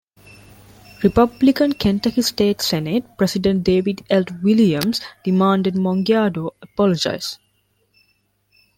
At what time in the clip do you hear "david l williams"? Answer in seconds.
3.63-4.99